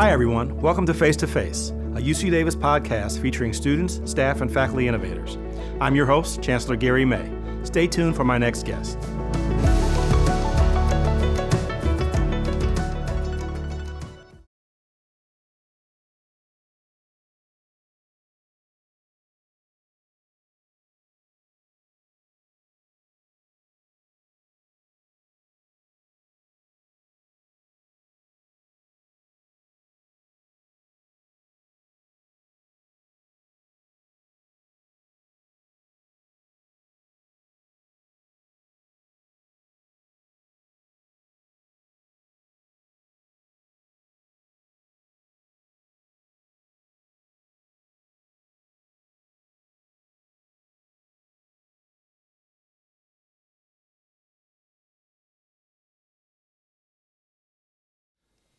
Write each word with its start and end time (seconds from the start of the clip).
Hi, 0.00 0.12
everyone. 0.12 0.56
Welcome 0.62 0.86
to 0.86 0.94
Face 0.94 1.14
to 1.16 1.26
Face, 1.26 1.72
a 1.94 2.00
UC 2.00 2.30
Davis 2.30 2.56
podcast 2.56 3.20
featuring 3.20 3.52
students, 3.52 4.00
staff, 4.10 4.40
and 4.40 4.50
faculty 4.50 4.88
innovators. 4.88 5.36
I'm 5.78 5.94
your 5.94 6.06
host, 6.06 6.40
Chancellor 6.40 6.76
Gary 6.76 7.04
May. 7.04 7.30
Stay 7.64 7.86
tuned 7.86 8.16
for 8.16 8.24
my 8.24 8.38
next 8.38 8.64
guest. 8.64 8.98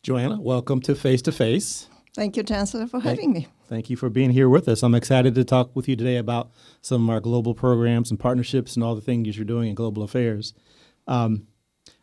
Joanna, 0.04 0.42
welcome 0.42 0.82
to 0.82 0.96
Face 0.96 1.22
to 1.22 1.32
Face. 1.32 1.88
Thank 2.16 2.36
you, 2.36 2.42
Chancellor, 2.42 2.88
for 2.88 3.00
having 3.00 3.32
me. 3.32 3.48
Thank 3.70 3.88
you 3.92 3.96
for 3.96 4.10
being 4.10 4.32
here 4.32 4.50
with 4.50 4.68
us. 4.68 4.82
I'm 4.82 4.96
excited 4.96 5.36
to 5.36 5.44
talk 5.44 5.76
with 5.76 5.88
you 5.88 5.96
today 5.96 6.18
about 6.18 6.50
some 6.82 7.08
of 7.08 7.14
our 7.14 7.20
global 7.20 7.54
programs 7.54 8.10
and 8.10 8.20
partnerships 8.20 8.76
and 8.76 8.84
all 8.84 8.96
the 8.96 9.02
things 9.02 9.38
you're 9.38 9.46
doing 9.46 9.70
in 9.70 9.76
global 9.76 10.02
affairs. 10.02 10.56
Um, 11.08 11.46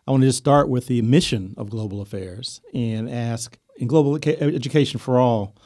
I 0.06 0.12
want 0.12 0.22
to 0.22 0.28
just 0.28 0.38
start 0.38 0.68
with 0.68 0.86
the 0.86 1.02
mission 1.02 1.54
of 1.56 1.70
global 1.70 2.00
affairs 2.00 2.60
and 2.72 3.10
ask 3.10 3.58
in 3.78 3.88
global 3.88 4.14
education 4.14 5.00
for 5.00 5.18
all, 5.18 5.56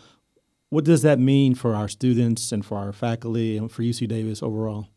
what 0.70 0.84
does 0.84 1.03
that 1.03 1.19
mean 1.19 1.55
for 1.55 1.75
our 1.75 1.86
students 1.86 2.50
and 2.50 2.64
for 2.64 2.78
our 2.78 2.94
faculty 2.94 3.58
and 3.58 3.70
for 3.70 3.83
UC 3.83 4.08
Davis 4.08 4.42
overall? 4.42 4.88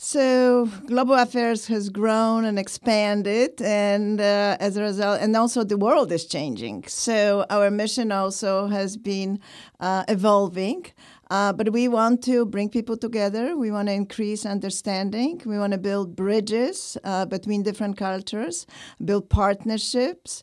So 0.00 0.66
global 0.86 1.16
affairs 1.16 1.66
has 1.66 1.88
grown 1.88 2.44
and 2.44 2.56
expanded, 2.56 3.60
and 3.60 4.20
uh, 4.20 4.56
as 4.60 4.76
a 4.76 4.82
result, 4.82 5.20
and 5.20 5.36
also 5.36 5.64
the 5.64 5.76
world 5.76 6.12
is 6.12 6.24
changing. 6.24 6.84
So 6.86 7.44
our 7.50 7.68
mission 7.68 8.12
also 8.12 8.68
has 8.68 8.96
been 8.96 9.40
uh, 9.80 10.04
evolving. 10.06 10.86
Uh, 11.30 11.52
but 11.52 11.72
we 11.72 11.88
want 11.88 12.22
to 12.24 12.46
bring 12.46 12.68
people 12.68 12.96
together. 12.96 13.56
We 13.56 13.70
want 13.70 13.88
to 13.88 13.94
increase 13.94 14.46
understanding. 14.46 15.42
We 15.44 15.58
want 15.58 15.72
to 15.72 15.78
build 15.78 16.16
bridges 16.16 16.96
uh, 17.04 17.26
between 17.26 17.62
different 17.62 17.96
cultures, 17.96 18.66
build 19.04 19.28
partnerships. 19.28 20.42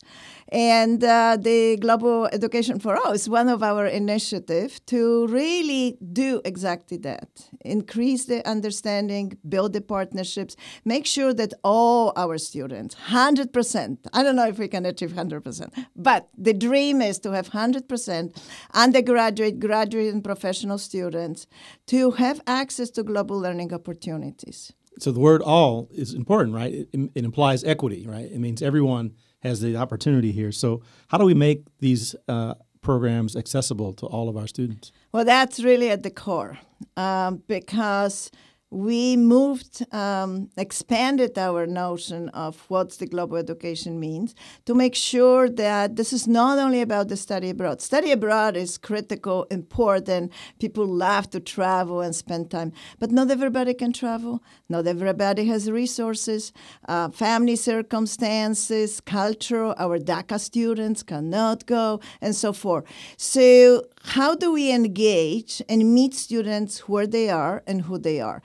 And 0.50 1.04
uh, 1.04 1.38
the 1.42 1.78
Global 1.78 2.28
Education 2.28 2.80
for 2.80 2.96
All 2.96 3.14
is 3.14 3.28
one 3.28 3.50
of 3.50 3.64
our 3.64 3.88
initiatives 3.88 4.80
to 4.88 5.26
really 5.28 5.98
do 6.14 6.42
exactly 6.46 6.98
that 6.98 7.28
increase 7.62 8.26
the 8.26 8.48
understanding, 8.48 9.38
build 9.50 9.74
the 9.74 9.82
partnerships, 9.82 10.56
make 10.86 11.06
sure 11.06 11.34
that 11.34 11.54
all 11.64 12.14
our 12.16 12.38
students, 12.38 12.96
100%, 13.10 13.98
I 14.14 14.24
don't 14.24 14.36
know 14.36 14.48
if 14.48 14.60
we 14.60 14.68
can 14.68 14.86
achieve 14.86 15.12
100%, 15.14 15.86
but 15.96 16.30
the 16.38 16.54
dream 16.54 17.02
is 17.02 17.20
to 17.20 17.32
have 17.32 17.50
100% 17.50 18.38
undergraduate, 18.74 19.60
graduate, 19.60 20.14
and 20.14 20.24
professional 20.24 20.75
students 20.78 21.48
to 21.88 22.12
have 22.12 22.42
access 22.48 22.90
to 22.92 23.04
global 23.04 23.40
learning 23.40 23.74
opportunities. 23.74 24.74
So 25.00 25.12
the 25.12 25.20
word 25.20 25.42
all 25.42 25.90
is 25.92 26.14
important, 26.14 26.56
right? 26.56 26.74
It, 26.74 27.12
it 27.16 27.26
implies 27.26 27.64
equity, 27.64 28.06
right? 28.08 28.32
It 28.32 28.40
means 28.40 28.62
everyone 28.62 29.14
has 29.42 29.62
the 29.62 29.76
opportunity 29.76 30.32
here. 30.32 30.52
So, 30.52 30.82
how 31.10 31.18
do 31.18 31.26
we 31.26 31.34
make 31.34 31.66
these 31.80 32.16
uh, 32.28 32.56
programs 32.82 33.36
accessible 33.36 33.94
to 33.94 34.06
all 34.06 34.30
of 34.30 34.38
our 34.38 34.48
students? 34.48 34.92
Well, 35.12 35.26
that's 35.26 35.64
really 35.64 35.90
at 35.90 36.04
the 36.04 36.12
core 36.12 36.58
um, 36.98 37.44
because 37.48 38.32
we 38.76 39.16
moved, 39.16 39.86
um, 39.94 40.50
expanded 40.58 41.38
our 41.38 41.66
notion 41.66 42.28
of 42.30 42.60
what 42.68 42.90
the 43.00 43.06
global 43.06 43.38
education 43.38 44.02
means 44.02 44.36
to 44.66 44.76
make 44.76 44.96
sure 44.96 45.50
that 45.50 45.96
this 45.96 46.12
is 46.12 46.28
not 46.28 46.60
only 46.60 46.82
about 46.82 47.08
the 47.08 47.16
study 47.16 47.50
abroad. 47.52 47.82
Study 47.82 48.12
abroad 48.12 48.58
is 48.58 48.78
critical, 48.78 49.46
important. 49.50 50.34
People 50.60 50.86
love 50.86 51.30
to 51.30 51.40
travel 51.40 52.02
and 52.02 52.14
spend 52.14 52.52
time, 52.52 52.74
but 53.00 53.12
not 53.12 53.32
everybody 53.32 53.74
can 53.74 53.94
travel. 53.94 54.44
Not 54.68 54.88
everybody 54.88 55.46
has 55.46 55.72
resources, 55.72 56.52
uh, 56.90 57.10
family 57.10 57.56
circumstances, 57.56 59.00
culture. 59.00 59.74
Our 59.78 60.00
DACA 60.00 60.38
students 60.38 61.02
cannot 61.02 61.66
go, 61.66 62.02
and 62.20 62.36
so 62.36 62.52
forth. 62.52 62.84
So, 63.16 63.86
how 64.04 64.36
do 64.36 64.52
we 64.52 64.72
engage 64.72 65.62
and 65.70 65.94
meet 65.94 66.14
students 66.14 66.90
where 66.90 67.08
they 67.08 67.30
are 67.30 67.64
and 67.66 67.84
who 67.84 67.98
they 67.98 68.20
are? 68.20 68.42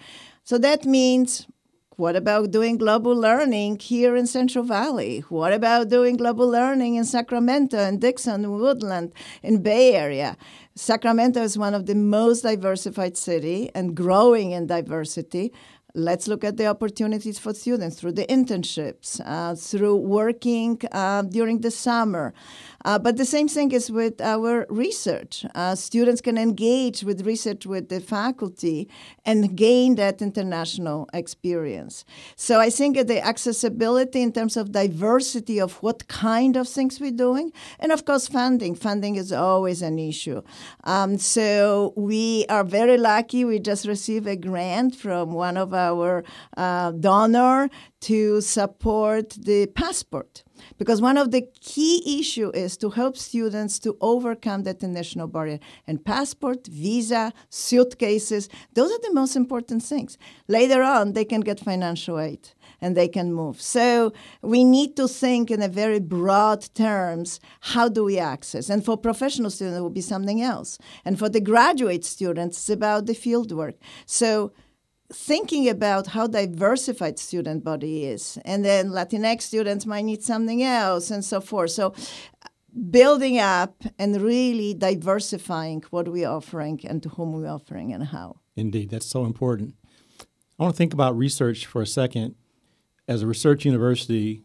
So 0.51 0.59
that 0.59 0.85
means 0.85 1.47
what 1.95 2.17
about 2.17 2.51
doing 2.51 2.77
global 2.77 3.15
learning 3.15 3.79
here 3.79 4.17
in 4.17 4.27
Central 4.27 4.65
Valley? 4.65 5.21
What 5.29 5.53
about 5.53 5.91
doing 5.91 6.17
global 6.17 6.49
learning 6.49 6.97
in 6.97 7.05
Sacramento 7.05 7.79
and 7.79 8.01
Dixon, 8.01 8.45
and 8.45 8.55
Woodland, 8.55 9.13
in 9.45 9.63
Bay 9.63 9.95
Area? 9.95 10.37
Sacramento 10.75 11.41
is 11.41 11.57
one 11.57 11.73
of 11.73 11.87
the 11.87 11.95
most 11.95 12.41
diversified 12.41 13.17
city 13.17 13.71
and 13.77 13.95
growing 13.95 14.51
in 14.51 14.67
diversity. 14.67 15.53
Let's 15.95 16.29
look 16.29 16.45
at 16.45 16.57
the 16.57 16.67
opportunities 16.67 17.39
for 17.39 17.53
students 17.53 17.99
through 17.99 18.13
the 18.13 18.27
internships, 18.27 19.21
uh, 19.25 19.55
through 19.57 19.97
working 19.97 20.81
uh, 20.93 21.23
during 21.23 21.61
the 21.63 21.71
summer. 21.71 22.33
Uh, 22.85 22.99
but 22.99 23.17
the 23.17 23.25
same 23.25 23.49
thing 23.49 23.73
is 23.73 23.91
with 23.91 24.21
our 24.21 24.67
research. 24.71 25.45
Uh, 25.55 25.75
students 25.75 26.21
can 26.21 26.39
engage 26.39 27.03
with 27.03 27.27
research 27.27 27.67
with 27.67 27.89
the 27.89 28.01
faculty 28.01 28.89
and 29.27 29.57
gain 29.57 29.97
that 29.97 30.23
international 30.23 31.09
experience. 31.13 32.05
So 32.37 32.61
I 32.61 32.71
think 32.71 32.97
the 33.07 33.25
accessibility 33.25 34.23
in 34.23 34.33
terms 34.33 34.57
of 34.57 34.73
diversity 34.73 35.59
of 35.61 35.75
what 35.83 36.09
kind 36.09 36.57
of 36.57 36.69
things 36.69 37.01
we're 37.01 37.11
doing, 37.11 37.53
and 37.81 37.91
of 37.91 38.05
course 38.05 38.29
funding. 38.29 38.75
Funding 38.75 39.17
is 39.17 39.33
always 39.33 39.83
an 39.83 39.99
issue. 39.99 40.43
Um, 40.85 41.19
so 41.19 41.93
we 41.97 42.47
are 42.49 42.65
very 42.65 42.97
lucky. 42.97 43.45
We 43.45 43.59
just 43.59 43.87
received 43.87 44.27
a 44.27 44.37
grant 44.37 44.95
from 44.95 45.33
one 45.33 45.57
of 45.57 45.75
our 45.75 45.80
uh, 46.57 46.91
donor 46.93 47.69
to 48.01 48.41
support 48.41 49.31
the 49.31 49.67
passport. 49.67 50.43
Because 50.79 51.01
one 51.01 51.17
of 51.17 51.31
the 51.31 51.43
key 51.61 52.21
issue 52.21 52.51
is 52.55 52.77
to 52.79 52.91
help 52.91 53.17
students 53.17 53.79
to 53.81 53.97
overcome 54.01 54.63
that 54.65 54.83
international 54.83 55.27
barrier. 55.27 55.59
And 55.87 56.05
passport 56.05 56.67
visa 56.67 57.33
suitcases 57.49 58.49
those 58.75 58.91
are 58.91 59.01
the 59.03 59.13
most 59.13 59.37
important 59.37 59.83
things. 59.83 60.19
Later 60.49 60.83
on 60.83 61.13
they 61.13 61.25
can 61.25 61.41
get 61.41 61.61
financial 61.61 62.19
aid 62.19 62.51
and 62.81 62.97
they 62.97 63.09
can 63.09 63.33
move. 63.33 63.61
So 63.61 64.13
we 64.43 64.65
need 64.65 64.97
to 64.97 65.09
think 65.09 65.51
in 65.51 65.63
a 65.63 65.69
very 65.69 66.01
broad 66.01 66.69
terms 66.75 67.41
how 67.61 67.89
do 67.89 68.05
we 68.05 68.19
access? 68.19 68.71
And 68.71 68.85
for 68.85 68.97
professional 68.97 69.51
students 69.51 69.79
it 69.79 69.83
will 69.83 69.91
be 69.91 70.01
something 70.01 70.41
else. 70.43 70.79
And 71.05 71.19
for 71.19 71.29
the 71.29 71.41
graduate 71.41 72.05
students 72.05 72.59
it's 72.59 72.71
about 72.71 73.07
the 73.07 73.15
field 73.15 73.53
work 73.53 73.77
so 74.07 74.53
thinking 75.13 75.69
about 75.69 76.09
how 76.09 76.27
diversified 76.27 77.19
student 77.19 77.65
body 77.65 78.05
is 78.05 78.39
and 78.45 78.65
then 78.65 78.91
latinx 78.91 79.43
students 79.43 79.85
might 79.87 80.05
need 80.05 80.23
something 80.23 80.63
else 80.63 81.11
and 81.11 81.25
so 81.25 81.41
forth. 81.41 81.73
So 81.73 81.95
building 82.91 83.39
up 83.39 83.83
and 83.99 84.21
really 84.23 84.75
diversifying 84.75 85.83
what 85.91 86.09
we're 86.09 86.29
offering 86.29 86.81
and 86.85 87.03
to 87.03 87.09
whom 87.11 87.33
we're 87.33 87.49
offering 87.49 87.93
and 87.93 88.05
how. 88.05 88.37
Indeed 88.57 88.91
that's 88.91 89.07
so 89.07 89.25
important. 89.25 89.75
I 90.59 90.63
want 90.63 90.75
to 90.75 90.79
think 90.79 90.93
about 90.93 91.17
research 91.17 91.67
for 91.67 91.83
a 91.83 91.87
second. 91.87 92.37
As 93.09 93.23
a 93.23 93.27
research 93.27 93.65
university 93.65 94.45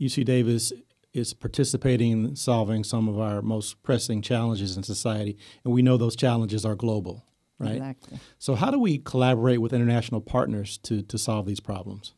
uc 0.00 0.24
davis 0.24 0.72
is 1.12 1.34
participating 1.34 2.12
in 2.12 2.36
solving 2.36 2.82
some 2.82 3.08
of 3.08 3.18
our 3.18 3.42
most 3.42 3.82
pressing 3.82 4.22
challenges 4.22 4.76
in 4.76 4.82
society 4.82 5.36
and 5.64 5.72
we 5.72 5.82
know 5.82 5.96
those 5.96 6.16
challenges 6.16 6.64
are 6.64 6.74
global 6.74 7.24
right? 7.62 7.76
Exactly. 7.76 8.18
So, 8.38 8.54
how 8.54 8.70
do 8.70 8.78
we 8.78 8.98
collaborate 8.98 9.60
with 9.60 9.72
international 9.72 10.20
partners 10.20 10.78
to, 10.78 11.02
to 11.02 11.18
solve 11.18 11.46
these 11.46 11.60
problems? 11.60 12.14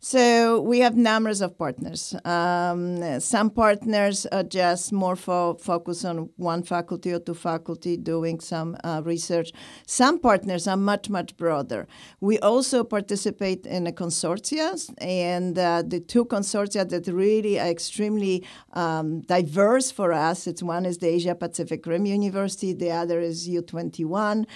So 0.00 0.60
we 0.60 0.78
have 0.78 0.96
numbers 0.96 1.40
of 1.40 1.58
partners. 1.58 2.14
Um, 2.24 3.18
some 3.18 3.50
partners 3.50 4.26
are 4.26 4.44
just 4.44 4.92
more 4.92 5.16
fo- 5.16 5.54
focused 5.54 6.04
on 6.04 6.30
one 6.36 6.62
faculty 6.62 7.12
or 7.12 7.18
two 7.18 7.34
faculty 7.34 7.96
doing 7.96 8.38
some 8.38 8.76
uh, 8.84 9.02
research. 9.04 9.50
Some 9.86 10.20
partners 10.20 10.68
are 10.68 10.76
much, 10.76 11.10
much 11.10 11.36
broader. 11.36 11.88
We 12.20 12.38
also 12.38 12.84
participate 12.84 13.66
in 13.66 13.88
a 13.88 13.92
consortia, 13.92 14.78
and 14.98 15.58
uh, 15.58 15.82
the 15.84 15.98
two 15.98 16.24
consortia 16.26 16.88
that 16.88 17.08
really 17.08 17.58
are 17.58 17.66
extremely 17.66 18.46
um, 18.74 19.22
diverse 19.22 19.90
for 19.90 20.12
us, 20.12 20.46
it's 20.46 20.62
one 20.62 20.86
is 20.86 20.98
the 20.98 21.08
Asia 21.08 21.34
Pacific 21.34 21.84
Rim 21.86 22.06
University, 22.06 22.72
the 22.72 22.92
other 22.92 23.18
is 23.18 23.48
U21. 23.48 24.46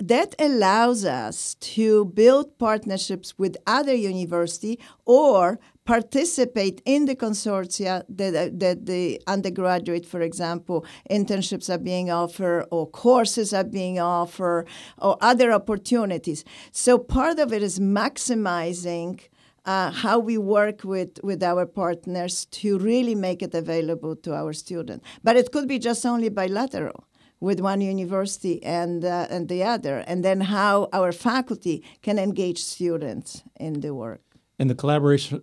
That 0.00 0.34
allows 0.40 1.04
us 1.04 1.54
to 1.54 2.06
build 2.06 2.58
partnerships 2.58 3.38
with 3.38 3.56
other 3.64 3.94
universities 3.94 4.78
or 5.04 5.58
participate 5.84 6.82
in 6.84 7.06
the 7.06 7.16
consortia 7.16 8.04
that, 8.10 8.60
that 8.60 8.84
the 8.84 9.18
undergraduate, 9.26 10.04
for 10.04 10.20
example, 10.20 10.84
internships 11.10 11.72
are 11.72 11.78
being 11.78 12.10
offered 12.10 12.66
or 12.70 12.86
courses 12.86 13.54
are 13.54 13.64
being 13.64 13.98
offered 13.98 14.66
or 14.98 15.16
other 15.22 15.50
opportunities. 15.50 16.44
So 16.72 16.98
part 16.98 17.38
of 17.38 17.54
it 17.54 17.62
is 17.62 17.80
maximizing 17.80 19.20
uh, 19.64 19.90
how 19.90 20.18
we 20.18 20.36
work 20.36 20.84
with, 20.84 21.18
with 21.22 21.42
our 21.42 21.64
partners 21.64 22.44
to 22.46 22.78
really 22.78 23.14
make 23.14 23.42
it 23.42 23.54
available 23.54 24.14
to 24.16 24.34
our 24.34 24.52
students. 24.52 25.06
But 25.24 25.36
it 25.36 25.52
could 25.52 25.68
be 25.68 25.78
just 25.78 26.04
only 26.04 26.28
bilateral 26.28 27.04
with 27.40 27.60
one 27.60 27.80
university 27.80 28.62
and, 28.62 29.04
uh, 29.04 29.26
and 29.30 29.48
the 29.48 29.62
other, 29.62 29.98
and 30.06 30.24
then 30.24 30.40
how 30.40 30.88
our 30.92 31.12
faculty 31.12 31.84
can 32.02 32.18
engage 32.18 32.62
students 32.62 33.42
in 33.58 33.80
the 33.80 33.94
work. 33.94 34.27
And 34.58 34.68
the 34.68 34.74
collaboration, 34.74 35.42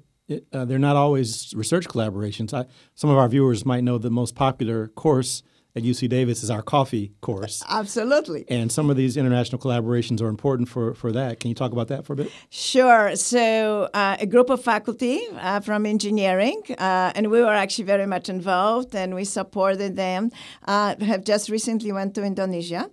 uh, 0.51 0.65
they're 0.65 0.79
not 0.79 0.95
always 0.95 1.53
research 1.55 1.87
collaborations. 1.87 2.53
I, 2.53 2.65
some 2.93 3.09
of 3.09 3.17
our 3.17 3.27
viewers 3.29 3.65
might 3.65 3.83
know 3.83 3.97
the 3.97 4.09
most 4.09 4.35
popular 4.35 4.87
course 4.87 5.43
at 5.75 5.83
UC 5.83 6.07
Davis 6.09 6.41
is 6.41 6.49
our 6.49 6.61
coffee 6.61 7.13
course. 7.21 7.61
Absolutely. 7.69 8.45
And 8.47 8.71
some 8.71 8.89
of 8.89 8.95
these 8.95 9.17
international 9.17 9.59
collaborations 9.59 10.21
are 10.21 10.29
important 10.29 10.69
for, 10.69 10.93
for 10.93 11.11
that. 11.11 11.39
Can 11.39 11.49
you 11.49 11.55
talk 11.55 11.71
about 11.73 11.89
that 11.89 12.05
for 12.05 12.13
a 12.13 12.15
bit? 12.15 12.31
Sure. 12.49 13.15
So, 13.15 13.89
uh, 13.93 14.15
a 14.19 14.25
group 14.25 14.49
of 14.49 14.63
faculty 14.63 15.21
uh, 15.33 15.59
from 15.59 15.85
engineering, 15.85 16.61
uh, 16.77 17.11
and 17.15 17.29
we 17.29 17.41
were 17.41 17.53
actually 17.53 17.85
very 17.85 18.05
much 18.05 18.29
involved 18.29 18.95
and 18.95 19.13
we 19.13 19.25
supported 19.25 19.95
them, 19.95 20.31
uh, 20.65 20.95
have 21.01 21.25
just 21.25 21.49
recently 21.49 21.91
went 21.91 22.15
to 22.15 22.23
Indonesia. 22.23 22.89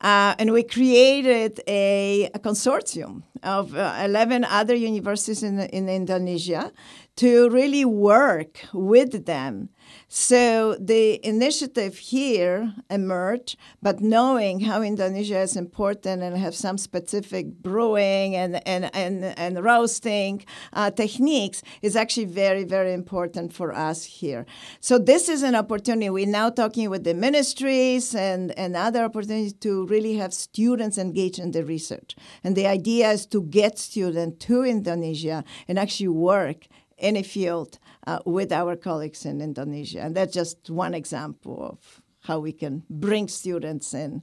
Uh, 0.00 0.34
and 0.38 0.52
we 0.52 0.62
created 0.62 1.60
a, 1.66 2.30
a 2.32 2.38
consortium 2.38 3.22
of 3.42 3.74
uh, 3.74 4.00
11 4.04 4.44
other 4.44 4.74
universities 4.74 5.42
in, 5.42 5.58
in 5.58 5.88
Indonesia 5.88 6.72
to 7.16 7.50
really 7.50 7.84
work 7.84 8.60
with 8.72 9.26
them 9.26 9.70
so 10.08 10.74
the 10.80 11.24
initiative 11.26 11.98
here 11.98 12.74
emerged, 12.88 13.56
but 13.82 14.00
knowing 14.00 14.60
how 14.60 14.82
Indonesia 14.82 15.38
is 15.40 15.56
important 15.56 16.22
and 16.22 16.36
have 16.36 16.54
some 16.54 16.78
specific 16.78 17.62
brewing 17.62 18.34
and, 18.34 18.66
and, 18.66 18.90
and, 18.94 19.24
and 19.24 19.62
roasting 19.62 20.44
uh, 20.72 20.90
techniques 20.90 21.62
is 21.82 21.96
actually 21.96 22.24
very, 22.24 22.64
very 22.64 22.92
important 22.92 23.52
for 23.52 23.74
us 23.74 24.04
here. 24.04 24.46
So 24.80 24.98
this 24.98 25.28
is 25.28 25.42
an 25.42 25.54
opportunity. 25.54 26.10
We're 26.10 26.26
now 26.26 26.50
talking 26.50 26.88
with 26.90 27.04
the 27.04 27.14
ministries 27.14 28.14
and, 28.14 28.56
and 28.58 28.76
other 28.76 29.04
opportunities 29.04 29.52
to 29.54 29.86
really 29.86 30.16
have 30.16 30.32
students 30.32 30.98
engaged 30.98 31.38
in 31.38 31.50
the 31.50 31.64
research. 31.64 32.16
And 32.42 32.56
the 32.56 32.66
idea 32.66 33.10
is 33.10 33.26
to 33.26 33.42
get 33.42 33.78
students 33.78 34.46
to 34.46 34.64
Indonesia 34.64 35.44
and 35.66 35.78
actually 35.78 36.08
work 36.08 36.66
in 36.96 37.16
a 37.16 37.22
field 37.22 37.78
uh, 38.08 38.20
with 38.24 38.50
our 38.52 38.74
colleagues 38.74 39.26
in 39.26 39.42
Indonesia. 39.42 40.00
And 40.00 40.16
that's 40.16 40.32
just 40.32 40.70
one 40.70 40.94
example 40.94 41.62
of 41.62 42.02
how 42.20 42.38
we 42.40 42.52
can 42.52 42.82
bring 42.88 43.28
students 43.28 43.92
in. 43.92 44.22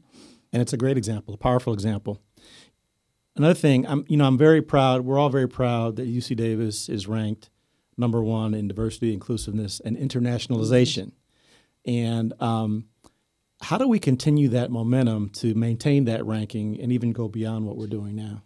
And 0.52 0.62
it's 0.62 0.74
a 0.74 0.78
great 0.78 0.98
example, 0.98 1.36
a 1.36 1.38
powerful 1.38 1.72
example. 1.72 2.20
Another 3.36 3.54
thing, 3.54 3.86
I'm, 3.86 4.04
you 4.08 4.18
know, 4.18 4.26
I'm 4.26 4.40
very 4.40 4.62
proud. 4.62 5.02
We're 5.02 5.20
all 5.20 5.30
very 5.30 5.48
proud 5.48 5.98
that 5.98 6.08
UC 6.08 6.36
Davis 6.36 6.90
is 6.90 7.08
ranked 7.08 7.52
number 7.96 8.24
one 8.24 8.56
in 8.56 8.68
diversity, 8.68 9.14
inclusiveness, 9.14 9.80
and 9.86 9.96
internationalization. 9.96 11.12
And 11.86 12.34
um, 12.42 12.86
how 13.62 13.78
do 13.78 13.88
we 13.88 14.00
continue 14.00 14.48
that 14.50 14.72
momentum 14.72 15.30
to 15.42 15.54
maintain 15.54 16.06
that 16.06 16.26
ranking 16.26 16.80
and 16.82 16.92
even 16.92 17.12
go 17.12 17.28
beyond 17.28 17.68
what 17.68 17.78
we're 17.78 17.88
doing 17.88 18.16
now? 18.16 18.42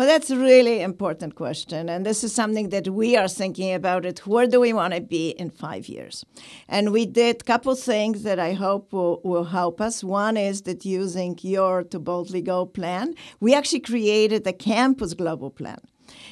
Well, 0.00 0.08
that's 0.08 0.30
a 0.30 0.38
really 0.38 0.80
important 0.80 1.34
question. 1.34 1.90
And 1.90 2.06
this 2.06 2.24
is 2.24 2.32
something 2.32 2.70
that 2.70 2.88
we 2.88 3.18
are 3.18 3.28
thinking 3.28 3.74
about 3.74 4.06
it. 4.06 4.26
Where 4.26 4.46
do 4.46 4.58
we 4.58 4.72
want 4.72 4.94
to 4.94 5.02
be 5.02 5.28
in 5.32 5.50
five 5.50 5.90
years? 5.90 6.24
And 6.70 6.90
we 6.90 7.04
did 7.04 7.42
a 7.42 7.44
couple 7.44 7.74
things 7.74 8.22
that 8.22 8.38
I 8.38 8.54
hope 8.54 8.94
will, 8.94 9.20
will 9.24 9.44
help 9.44 9.78
us. 9.78 10.02
One 10.02 10.38
is 10.38 10.62
that 10.62 10.86
using 10.86 11.38
your 11.42 11.82
To 11.82 11.98
Boldly 11.98 12.40
Go 12.40 12.64
plan, 12.64 13.14
we 13.40 13.52
actually 13.52 13.80
created 13.80 14.46
a 14.46 14.54
campus 14.54 15.12
global 15.12 15.50
plan. 15.50 15.80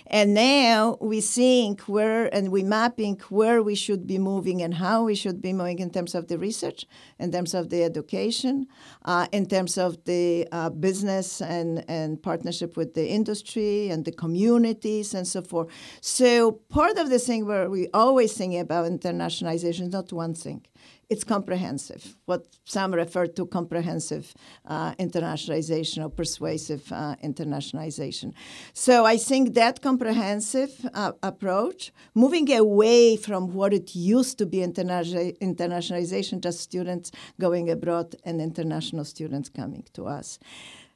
And 0.06 0.34
now 0.34 0.96
we're 1.00 1.20
seeing 1.20 1.76
where 1.86 2.32
and 2.34 2.50
we're 2.50 2.64
mapping 2.64 3.20
where 3.28 3.62
we 3.62 3.74
should 3.74 4.06
be 4.06 4.18
moving 4.18 4.62
and 4.62 4.74
how 4.74 5.04
we 5.04 5.14
should 5.14 5.40
be 5.40 5.52
moving 5.52 5.78
in 5.78 5.90
terms 5.90 6.14
of 6.14 6.28
the 6.28 6.38
research, 6.38 6.86
in 7.18 7.32
terms 7.32 7.54
of 7.54 7.68
the 7.70 7.82
education, 7.82 8.66
uh, 9.04 9.26
in 9.32 9.46
terms 9.46 9.76
of 9.78 10.04
the 10.04 10.46
uh, 10.52 10.70
business 10.70 11.40
and, 11.40 11.84
and 11.88 12.22
partnership 12.22 12.76
with 12.76 12.94
the 12.94 13.08
industry 13.08 13.90
and 13.90 14.04
the 14.04 14.12
communities 14.12 15.14
and 15.14 15.26
so 15.26 15.42
forth. 15.42 15.68
So 16.00 16.52
part 16.52 16.96
of 16.98 17.10
the 17.10 17.18
thing 17.18 17.46
where 17.46 17.68
we 17.68 17.88
always 17.92 18.32
think 18.32 18.54
about 18.54 18.90
internationalization 18.90 19.82
is 19.82 19.92
not 19.92 20.12
one 20.12 20.34
thing 20.34 20.64
it's 21.10 21.24
comprehensive, 21.24 22.16
what 22.26 22.46
some 22.64 22.92
refer 22.92 23.26
to 23.26 23.46
comprehensive 23.46 24.34
uh, 24.66 24.92
internationalization 24.96 26.04
or 26.04 26.10
persuasive 26.10 26.92
uh, 26.92 27.16
internationalization. 27.24 28.34
So 28.74 29.06
I 29.06 29.16
think 29.16 29.54
that 29.54 29.80
comprehensive 29.80 30.86
uh, 30.92 31.12
approach, 31.22 31.92
moving 32.14 32.52
away 32.52 33.16
from 33.16 33.54
what 33.54 33.72
it 33.72 33.94
used 33.94 34.36
to 34.38 34.46
be 34.46 34.58
interna- 34.58 35.36
internationalization, 35.38 36.42
just 36.42 36.60
students 36.60 37.10
going 37.40 37.70
abroad 37.70 38.14
and 38.24 38.40
international 38.40 39.04
students 39.06 39.48
coming 39.48 39.84
to 39.94 40.06
us. 40.06 40.38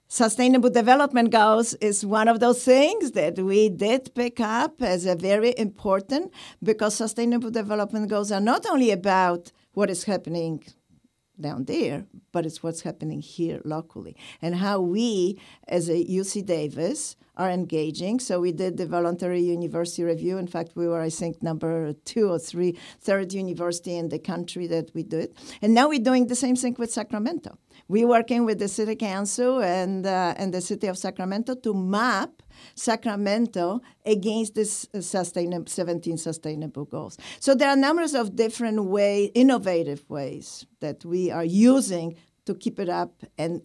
Sustainable 0.09 0.69
development 0.69 1.31
goals 1.31 1.73
is 1.75 2.05
one 2.05 2.29
of 2.29 2.38
those 2.38 2.62
things 2.62 3.12
that 3.12 3.38
we 3.38 3.70
did 3.70 4.14
pick 4.14 4.41
up 4.41 4.82
as 4.82 5.06
a 5.06 5.14
very 5.14 5.55
important 5.56 6.31
because 6.62 6.94
sustainable 6.94 7.50
development 7.50 8.11
goals 8.11 8.31
are 8.31 8.38
not 8.38 8.67
only 8.67 8.91
about 8.91 9.53
what 9.75 9.91
is 9.91 10.05
happening 10.05 10.63
down 11.41 11.65
there, 11.65 12.07
but 12.31 12.47
it's 12.47 12.63
what's 12.63 12.83
happening 12.83 13.21
here 13.21 13.61
locally 13.65 14.17
and 14.41 14.57
how 14.57 14.81
we, 14.81 15.39
as 15.67 15.89
a 15.89 16.05
UC 16.05 16.47
Davis, 16.47 17.17
are 17.37 17.51
engaging. 17.51 18.21
So 18.21 18.41
we 18.41 18.53
did 18.53 18.77
the 18.77 18.87
voluntary 18.87 19.41
university 19.41 20.05
review. 20.05 20.37
In 20.37 20.47
fact, 20.47 20.73
we 20.75 20.87
were, 20.87 21.01
I 21.01 21.09
think, 21.09 21.43
number 21.43 21.95
two 22.05 22.31
or 22.31 22.39
three, 22.39 22.79
third 23.01 23.33
university 23.33 23.97
in 23.97 24.11
the 24.11 24.19
country 24.19 24.67
that 24.67 24.91
we 24.95 25.03
did. 25.03 25.35
And 25.62 25.73
now 25.73 25.88
we're 25.88 25.99
doing 25.99 26.26
the 26.26 26.37
same 26.37 26.57
thing 26.57 26.76
with 26.79 26.93
Sacramento. 26.93 27.57
We're 27.88 28.07
working 28.07 28.45
with 28.45 28.59
the 28.59 28.69
city 28.69 28.97
council 28.97 29.62
and 29.62 30.07
uh, 30.07 30.35
and 30.37 30.52
the 30.52 30.61
city 30.61 30.87
of 30.87 30.99
Sacramento 30.99 31.55
to 31.57 31.75
map 31.75 32.41
Sacramento 32.75 33.80
against 34.04 34.54
this 34.54 34.87
uh, 34.94 35.00
sustainable 35.00 35.66
17 35.66 36.16
sustainable 36.18 36.85
goals. 36.85 37.18
So 37.40 37.54
there 37.54 37.68
are 37.68 37.76
numbers 37.76 38.14
of 38.14 38.37
different 38.37 38.85
way, 38.85 39.26
innovative 39.35 40.09
ways 40.09 40.66
that 40.80 41.04
we 41.04 41.30
are 41.30 41.44
using 41.44 42.16
to 42.47 42.54
keep 42.54 42.78
it 42.78 42.88
up 42.88 43.23
and 43.38 43.62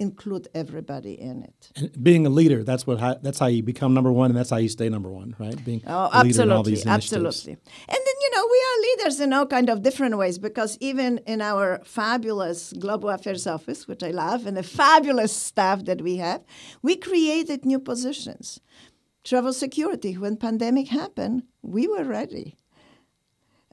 include 0.00 0.48
everybody 0.54 1.20
in 1.20 1.42
it. 1.42 1.70
And 1.76 2.02
being 2.02 2.26
a 2.26 2.30
leader, 2.30 2.64
that's 2.64 2.86
what 2.86 3.22
that's 3.22 3.38
how 3.38 3.46
you 3.46 3.62
become 3.62 3.94
number 3.94 4.10
one, 4.10 4.30
and 4.30 4.38
that's 4.38 4.50
how 4.50 4.56
you 4.56 4.68
stay 4.68 4.88
number 4.88 5.10
one, 5.10 5.36
right? 5.38 5.62
Being 5.64 5.82
oh, 5.86 6.08
a 6.12 6.24
leader 6.24 6.42
in 6.42 6.50
all 6.50 6.60
absolutely, 6.60 6.90
absolutely. 6.90 7.52
And 7.88 7.98
know 8.40 8.48
we 8.50 8.64
are 8.68 8.82
leaders 8.82 9.20
in 9.20 9.32
all 9.32 9.46
kind 9.46 9.68
of 9.68 9.82
different 9.82 10.16
ways 10.16 10.38
because 10.38 10.78
even 10.80 11.18
in 11.26 11.40
our 11.40 11.80
fabulous 11.84 12.72
global 12.72 13.10
affairs 13.10 13.46
office, 13.46 13.86
which 13.86 14.02
I 14.02 14.10
love, 14.10 14.46
and 14.46 14.56
the 14.56 14.62
fabulous 14.62 15.34
staff 15.34 15.84
that 15.84 16.02
we 16.02 16.16
have, 16.16 16.42
we 16.82 16.96
created 16.96 17.64
new 17.64 17.78
positions. 17.78 18.60
Travel 19.24 19.52
security. 19.52 20.16
When 20.16 20.36
pandemic 20.36 20.88
happened, 20.88 21.42
we 21.62 21.86
were 21.86 22.04
ready. 22.04 22.56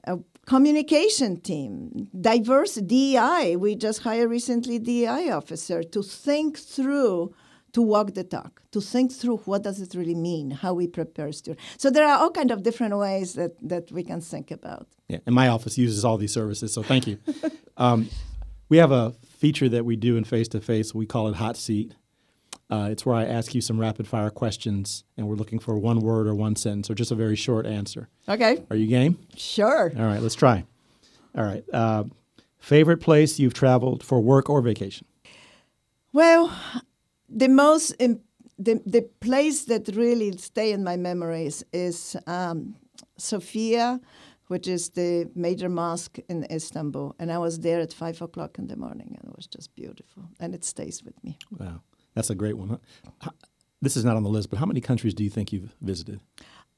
A 0.04 0.18
communication 0.46 1.40
team, 1.40 2.08
diverse 2.18 2.74
DEI. 2.74 3.56
We 3.56 3.74
just 3.74 4.02
hired 4.02 4.30
recently 4.30 4.78
DEI 4.78 5.30
officer 5.30 5.82
to 5.82 6.02
think 6.02 6.58
through, 6.58 7.34
to 7.72 7.82
walk 7.82 8.14
the 8.14 8.24
talk, 8.24 8.62
to 8.72 8.80
think 8.80 9.12
through 9.12 9.38
what 9.38 9.62
does 9.62 9.80
it 9.80 9.94
really 9.94 10.14
mean, 10.14 10.50
how 10.50 10.74
we 10.74 10.86
prepare 10.86 11.30
students. 11.32 11.62
So 11.76 11.90
there 11.90 12.06
are 12.06 12.18
all 12.18 12.30
kind 12.30 12.50
of 12.50 12.62
different 12.62 12.96
ways 12.96 13.34
that, 13.34 13.52
that 13.68 13.90
we 13.92 14.02
can 14.02 14.20
think 14.20 14.50
about. 14.50 14.86
Yeah, 15.08 15.18
and 15.26 15.34
my 15.34 15.48
office 15.48 15.76
uses 15.78 16.04
all 16.04 16.16
these 16.18 16.32
services, 16.32 16.72
so 16.72 16.82
thank 16.82 17.06
you. 17.06 17.18
um, 17.76 18.08
we 18.68 18.78
have 18.78 18.90
a 18.92 19.12
feature 19.38 19.68
that 19.68 19.84
we 19.84 19.96
do 19.96 20.16
in 20.16 20.24
face 20.24 20.48
to 20.48 20.60
face. 20.60 20.94
We 20.94 21.06
call 21.06 21.28
it 21.28 21.36
hot 21.36 21.56
seat, 21.56 21.94
Uh, 22.70 22.88
it's 22.90 23.06
where 23.06 23.16
I 23.16 23.24
ask 23.24 23.54
you 23.54 23.62
some 23.62 23.80
rapid 23.80 24.06
fire 24.06 24.28
questions, 24.30 25.04
and 25.16 25.26
we're 25.26 25.36
looking 25.36 25.58
for 25.58 25.78
one 25.78 26.00
word 26.00 26.26
or 26.26 26.34
one 26.34 26.54
sentence 26.56 26.90
or 26.90 26.94
just 26.94 27.10
a 27.10 27.14
very 27.14 27.36
short 27.36 27.64
answer. 27.64 28.08
Okay. 28.28 28.62
Are 28.70 28.76
you 28.76 28.86
game? 28.86 29.16
Sure. 29.36 29.90
All 29.96 30.04
right, 30.04 30.20
let's 30.20 30.34
try. 30.34 30.64
All 31.34 31.44
right. 31.44 31.64
Uh, 31.72 32.04
favorite 32.58 32.98
place 33.00 33.38
you've 33.38 33.54
traveled 33.54 34.02
for 34.04 34.20
work 34.20 34.50
or 34.50 34.60
vacation? 34.60 35.06
Well, 36.12 36.52
the 37.28 37.48
most 37.48 37.94
im- 37.98 38.20
the 38.58 38.80
the 38.86 39.02
place 39.20 39.64
that 39.66 39.88
really 39.96 40.36
stay 40.38 40.72
in 40.72 40.82
my 40.84 40.96
memories 40.96 41.64
is 41.72 42.16
um, 42.26 42.74
Sophia, 43.16 44.00
which 44.48 44.66
is 44.66 44.90
the 44.90 45.30
major 45.34 45.68
mosque 45.68 46.18
in 46.28 46.44
Istanbul, 46.50 47.14
and 47.18 47.30
I 47.30 47.38
was 47.38 47.58
there 47.60 47.80
at 47.80 47.92
five 47.92 48.20
o'clock 48.22 48.58
in 48.58 48.66
the 48.68 48.76
morning, 48.76 49.16
and 49.20 49.30
it 49.30 49.36
was 49.36 49.46
just 49.46 49.74
beautiful, 49.74 50.22
and 50.40 50.54
it 50.54 50.64
stays 50.64 51.04
with 51.04 51.14
me. 51.22 51.36
Wow, 51.58 51.82
that's 52.14 52.30
a 52.30 52.34
great 52.34 52.56
one. 52.56 52.78
Huh? 53.20 53.30
This 53.80 53.96
is 53.96 54.04
not 54.04 54.16
on 54.16 54.22
the 54.24 54.30
list, 54.30 54.50
but 54.50 54.58
how 54.58 54.66
many 54.66 54.80
countries 54.80 55.14
do 55.14 55.22
you 55.22 55.30
think 55.30 55.52
you've 55.52 55.74
visited? 55.80 56.20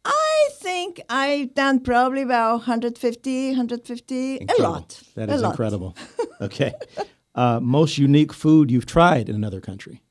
I 0.05 0.49
think 0.61 1.01
I've 1.09 1.55
done 1.55 1.81
probably 1.81 2.23
about 2.23 2.53
150, 2.53 3.49
150, 3.51 4.15
a 4.37 4.41
Incredible. 4.41 4.71
lot. 4.71 5.03
That 5.15 5.31
a 5.31 5.37
lot. 5.37 5.51
incredible. 5.53 5.97
okay. 6.41 6.73
Uh, 7.35 7.61
most 7.61 7.97
unique 7.99 8.33
food 8.35 8.71
you've 8.71 8.87
tried 8.87 9.29
in 9.29 9.35
another 9.35 9.61
country? 9.61 10.03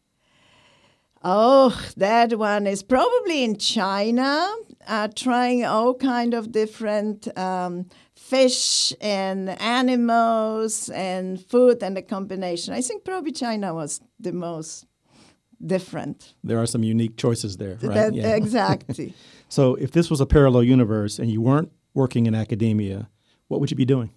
Oh, 1.23 1.77
that 1.97 2.37
one 2.37 2.65
is 2.65 2.81
probably 2.81 3.43
in 3.43 3.57
China, 3.57 4.47
uh, 4.87 5.09
trying 5.15 5.65
all 5.65 5.93
kind 5.93 6.33
of 6.33 6.51
different 6.51 7.27
um, 7.37 7.87
fish 8.15 8.93
and 9.01 9.49
animals 9.61 10.89
and 10.89 11.43
food 11.45 11.83
and 11.83 11.97
the 11.97 12.01
combination. 12.01 12.73
I 12.73 12.81
think 12.81 13.03
probably 13.03 13.31
China 13.33 13.73
was 13.73 13.99
the 14.19 14.31
most 14.31 14.85
different. 15.65 16.33
There 16.43 16.57
are 16.57 16.65
some 16.65 16.83
unique 16.83 17.17
choices 17.17 17.57
there, 17.57 17.77
right? 17.81 17.95
That- 17.95 18.13
Yeah. 18.13 18.35
Exactly. 18.35 19.13
So, 19.49 19.75
if 19.75 19.91
this 19.91 20.09
was 20.09 20.21
a 20.21 20.25
parallel 20.25 20.63
universe 20.63 21.19
and 21.19 21.29
you 21.31 21.41
weren't 21.41 21.71
working 21.93 22.27
in 22.27 22.35
academia, 22.35 23.09
what 23.47 23.59
would 23.59 23.71
you 23.71 23.77
be 23.77 23.85
doing? 23.85 24.11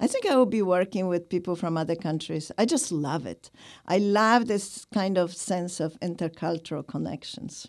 I 0.00 0.06
think 0.06 0.26
I 0.26 0.36
will 0.36 0.46
be 0.46 0.62
working 0.62 1.08
with 1.08 1.28
people 1.28 1.56
from 1.56 1.76
other 1.76 1.96
countries. 1.96 2.52
I 2.56 2.64
just 2.64 2.92
love 2.92 3.26
it. 3.26 3.50
I 3.86 3.98
love 3.98 4.46
this 4.46 4.86
kind 4.94 5.18
of 5.18 5.34
sense 5.34 5.80
of 5.80 5.98
intercultural 6.00 6.86
connections. 6.86 7.68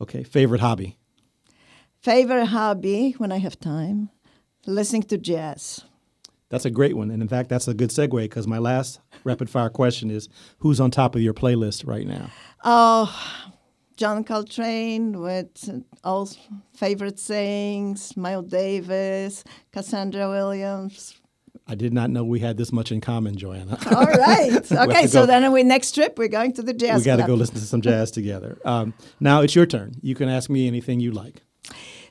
Okay. 0.00 0.24
Favorite 0.24 0.60
hobby? 0.60 0.98
Favorite 2.00 2.46
hobby 2.46 3.12
when 3.18 3.32
I 3.32 3.38
have 3.38 3.58
time? 3.58 4.10
Listening 4.66 5.04
to 5.04 5.18
jazz. 5.18 5.84
That's 6.50 6.64
a 6.64 6.70
great 6.70 6.96
one. 6.96 7.10
And 7.10 7.22
in 7.22 7.28
fact, 7.28 7.48
that's 7.48 7.68
a 7.68 7.74
good 7.74 7.90
segue 7.90 8.22
because 8.22 8.46
my 8.46 8.58
last 8.58 9.00
rapid 9.24 9.48
fire 9.48 9.70
question 9.70 10.10
is 10.10 10.28
who's 10.58 10.80
on 10.80 10.90
top 10.90 11.14
of 11.14 11.20
your 11.22 11.34
playlist 11.34 11.86
right 11.86 12.06
now? 12.06 12.30
Oh, 12.64 13.12
John 13.96 14.24
Coltrane 14.24 15.20
with 15.20 15.82
all 16.02 16.28
favorite 16.74 17.18
sayings, 17.18 18.16
Miles 18.16 18.46
Davis, 18.46 19.44
Cassandra 19.72 20.28
Wilson. 20.28 20.90
I 21.66 21.74
did 21.74 21.92
not 21.92 22.10
know 22.10 22.24
we 22.24 22.40
had 22.40 22.56
this 22.56 22.72
much 22.72 22.92
in 22.92 23.00
common, 23.00 23.36
Joanna. 23.36 23.78
All 23.94 24.04
right. 24.06 24.50
Okay, 24.72 25.06
so 25.06 25.20
go- 25.22 25.26
then 25.26 25.50
we 25.52 25.62
next 25.62 25.92
trip 25.94 26.18
we're 26.18 26.28
going 26.28 26.52
to 26.54 26.62
the 26.62 26.74
jazz. 26.74 26.98
we 27.00 27.04
got 27.04 27.16
to 27.16 27.26
go 27.26 27.34
listen 27.34 27.54
to 27.54 27.60
some 27.60 27.80
jazz 27.80 28.10
together. 28.20 28.58
Um, 28.64 28.92
now 29.20 29.40
it's 29.42 29.54
your 29.54 29.66
turn. 29.66 29.94
You 30.02 30.14
can 30.14 30.28
ask 30.28 30.50
me 30.50 30.66
anything 30.66 31.00
you 31.00 31.12
like. 31.12 31.42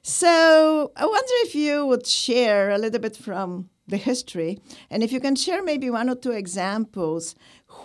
So 0.02 0.92
I 0.96 1.06
wonder 1.06 1.34
if 1.48 1.56
you 1.56 1.86
would 1.86 2.06
share 2.06 2.72
a 2.72 2.78
little 2.78 3.00
bit 3.00 3.16
from 3.16 3.70
the 3.88 3.98
history, 3.98 4.60
and 4.90 5.04
if 5.04 5.12
you 5.12 5.20
can 5.20 5.36
share 5.36 5.62
maybe 5.64 5.90
one 5.90 6.10
or 6.10 6.16
two 6.16 6.32
examples 6.32 7.36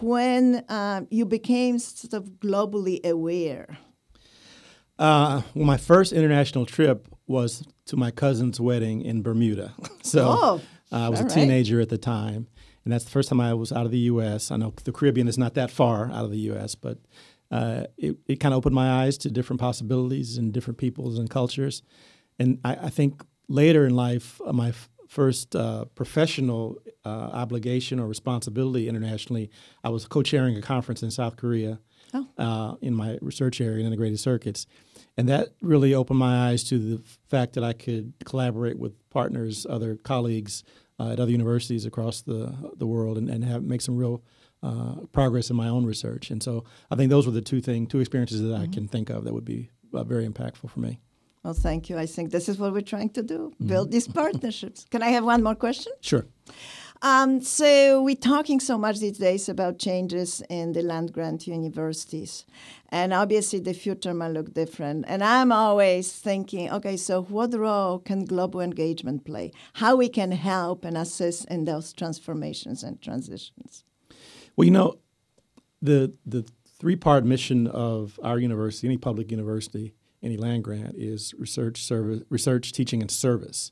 when 0.01 0.65
uh, 0.69 1.03
you 1.11 1.25
became 1.25 1.79
sort 1.79 2.13
of 2.15 2.29
globally 2.41 3.05
aware. 3.05 3.79
Uh, 4.99 5.43
well, 5.55 5.65
my 5.67 5.77
first 5.77 6.13
international 6.13 6.67
trip 6.67 7.09
was 7.27 7.63
to 7.87 7.97
my 7.97 8.11
cousin's 8.11 8.61
wedding 8.61 9.01
in 9.03 9.23
Bermuda. 9.23 9.73
so 10.03 10.27
Oh, 10.29 10.61
uh, 10.93 10.97
I 10.97 11.09
was 11.09 11.21
a 11.21 11.23
all 11.23 11.29
right. 11.29 11.35
teenager 11.35 11.81
at 11.81 11.89
the 11.89 11.99
time, 11.99 12.47
and 12.85 12.93
that's 12.93 13.05
the 13.05 13.11
first 13.11 13.29
time 13.29 13.41
I 13.41 13.55
was 13.55 13.73
out 13.73 13.85
of 13.85 13.93
the 13.93 13.99
U.S. 13.99 14.51
I 14.51 14.57
know 14.57 14.73
the 14.85 14.93
Caribbean 14.93 15.29
is 15.29 15.39
not 15.39 15.55
that 15.55 15.71
far 15.71 16.11
out 16.11 16.25
of 16.25 16.31
the 16.31 16.39
U.S., 16.39 16.75
but 16.75 16.99
uh, 17.51 17.85
it, 17.97 18.17
it 18.27 18.41
kind 18.41 18.53
of 18.53 18.59
opened 18.59 18.75
my 18.75 19.03
eyes 19.03 19.19
to 19.19 19.31
different 19.31 19.61
possibilities 19.61 20.37
and 20.37 20.53
different 20.53 20.79
peoples 20.79 21.19
and 21.19 21.31
cultures. 21.31 21.83
And 22.39 22.59
I, 22.65 22.77
I 22.83 22.91
think 22.91 23.23
later 23.49 23.87
in 23.87 23.95
life, 23.95 24.41
uh, 24.47 24.53
my 24.53 24.69
f- 24.69 24.89
first 25.09 25.57
uh, 25.57 25.87
professional 25.95 26.77
uh, 27.05 27.09
obligation 27.09 27.99
or 27.99 28.07
responsibility 28.07 28.89
internationally, 28.89 29.51
I 29.83 29.89
was 29.89 30.07
co-chairing 30.07 30.57
a 30.57 30.63
conference 30.63 31.03
in 31.03 31.11
South 31.11 31.37
Korea 31.37 31.81
Oh. 32.15 32.27
uh, 32.39 32.75
in 32.81 32.95
my 32.95 33.19
research 33.21 33.61
area 33.61 33.81
in 33.81 33.87
integrated 33.87 34.19
circuits. 34.19 34.67
And 35.17 35.29
that 35.29 35.49
really 35.61 35.95
opened 35.95 36.19
my 36.19 36.49
eyes 36.49 36.65
to 36.65 36.79
the 36.79 37.03
fact 37.29 37.55
that 37.55 37.65
I 37.65 37.73
could 37.73 38.15
collaborate 38.25 38.79
with 38.79 38.93
partners, 39.11 39.67
other 39.69 39.97
colleagues 39.97 40.65
uh, 40.99 41.11
at 41.11 41.21
other 41.21 41.31
universities 41.31 41.85
across 41.85 42.23
the, 42.23 42.73
the 42.77 42.87
world 42.87 43.19
and, 43.19 43.29
and 43.29 43.45
have, 43.45 43.63
make 43.63 43.81
some 43.83 43.97
real 43.97 44.23
uh, 44.63 44.95
progress 45.13 45.51
in 45.51 45.57
my 45.57 45.69
own 45.69 45.85
research. 45.85 46.31
And 46.31 46.43
so 46.43 46.65
I 46.91 46.97
think 46.97 47.11
those 47.11 47.27
were 47.27 47.33
the 47.33 47.43
two 47.43 47.61
thing, 47.61 47.87
two 47.87 48.01
experiences 48.01 48.43
that 48.43 48.55
I 48.55 48.67
can 48.67 48.89
think 48.89 49.11
of 49.11 49.25
that 49.25 49.35
would 49.35 49.45
be 49.45 49.71
uh, 49.93 50.05
very 50.05 50.27
impactful 50.27 50.71
for 50.71 50.81
me. 50.81 50.99
Well, 51.45 51.55
thank 51.55 51.89
you. 51.89 51.97
I 51.97 52.07
think 52.07 52.31
this 52.31 52.49
is 52.49 52.59
what 52.59 52.73
we're 52.73 52.83
trying 52.83 53.11
to 53.11 53.23
do 53.23 53.53
build 53.65 53.91
these 53.91 54.09
partnerships. 54.09 54.85
Can 54.91 55.03
I 55.03 55.11
have 55.11 55.25
one 55.25 55.43
more 55.43 55.55
question? 55.55 55.93
Sure. 56.01 56.27
Um, 57.01 57.41
so 57.41 58.03
we're 58.03 58.17
talking 58.17 58.59
so 58.59 58.77
much 58.77 58.99
these 58.99 59.19
days 59.19 59.49
about 59.49 59.79
changes 59.79 60.43
in 60.49 60.73
the 60.73 60.83
land 60.83 61.13
grant 61.13 61.47
universities, 61.47 62.45
and 62.89 63.13
obviously 63.13 63.61
the 63.61 63.73
future 63.73 64.13
might 64.13 64.33
look 64.33 64.53
different. 64.53 65.05
And 65.07 65.23
I'm 65.23 65.53
always 65.53 66.13
thinking, 66.13 66.71
okay, 66.73 66.97
so 66.97 67.23
what 67.23 67.55
role 67.55 68.01
can 68.01 68.25
global 68.25 68.61
engagement 68.61 69.25
play? 69.25 69.53
How 69.75 69.95
we 69.95 70.09
can 70.09 70.33
help 70.33 70.85
and 70.85 70.97
assist 70.97 71.45
in 71.47 71.67
those 71.67 71.93
transformations 71.93 72.83
and 72.83 73.01
transitions? 73.01 73.85
Well, 74.57 74.65
you 74.65 74.73
know, 74.73 74.99
the 75.81 76.15
the 76.27 76.45
three 76.81 76.97
part 76.97 77.25
mission 77.25 77.69
of 77.69 78.19
our 78.25 78.41
university, 78.41 78.89
any 78.89 78.97
public 78.97 79.31
university, 79.31 79.95
any 80.21 80.37
land 80.37 80.65
grant, 80.65 80.97
is 80.97 81.33
research, 81.39 81.81
service, 81.81 82.23
research, 82.29 82.73
teaching, 82.73 83.03
and 83.03 83.11
service, 83.11 83.71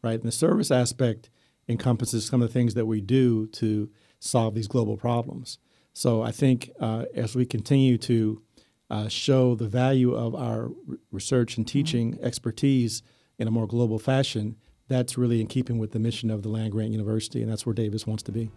right? 0.00 0.20
And 0.20 0.28
the 0.28 0.32
service 0.32 0.70
aspect 0.70 1.28
encompasses 1.68 2.26
some 2.26 2.42
of 2.42 2.48
the 2.48 2.52
things 2.52 2.74
that 2.74 2.86
we 2.86 3.00
do 3.00 3.46
to 3.48 3.90
solve 4.20 4.54
these 4.54 4.68
global 4.68 4.96
problems. 4.96 5.58
So 5.92 6.22
I 6.22 6.30
think 6.30 6.70
uh, 6.80 7.04
as 7.14 7.34
we 7.34 7.44
continue 7.44 7.98
to 7.98 8.42
uh, 8.90 9.08
show 9.08 9.54
the 9.54 9.68
value 9.68 10.14
of 10.14 10.34
our 10.34 10.70
research 11.10 11.56
and 11.56 11.66
teaching 11.66 12.18
expertise 12.22 13.02
in 13.38 13.48
a 13.48 13.50
more 13.50 13.66
global 13.66 13.98
fashion, 13.98 14.56
that's 14.88 15.18
really 15.18 15.40
in 15.40 15.46
keeping 15.46 15.78
with 15.78 15.92
the 15.92 15.98
mission 15.98 16.30
of 16.30 16.42
the 16.42 16.48
land 16.48 16.72
grant 16.72 16.90
university, 16.90 17.42
and 17.42 17.50
that's 17.50 17.66
where 17.66 17.74
Davis 17.74 18.06
wants 18.06 18.22
to 18.24 18.32
be. 18.32 18.50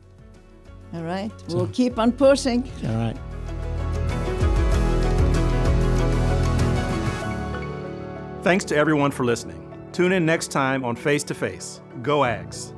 All 0.93 1.03
right, 1.03 1.31
we'll 1.49 1.67
keep 1.67 1.99
on 1.99 2.11
pushing. 2.11 2.63
All 2.85 2.95
right. 2.95 3.17
Thanks 8.43 8.65
to 8.65 8.75
everyone 8.75 9.11
for 9.11 9.23
listening. 9.23 9.67
Tune 9.91 10.13
in 10.13 10.25
next 10.25 10.49
time 10.49 10.83
on 10.83 10.95
Face 10.95 11.23
to 11.25 11.33
Face. 11.33 11.81
Go 12.01 12.21
Ags. 12.21 12.73